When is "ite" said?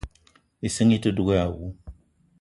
0.97-1.09